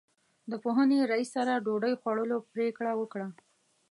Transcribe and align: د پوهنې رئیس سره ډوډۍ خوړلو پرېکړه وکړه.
د 0.51 0.53
پوهنې 0.63 0.99
رئیس 1.11 1.29
سره 1.37 1.61
ډوډۍ 1.65 1.93
خوړلو 2.01 2.37
پرېکړه 2.53 2.91
وکړه. 2.97 3.27